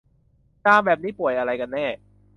[0.65, 1.85] จามแบบนี้ป่วยอะไรกันแน่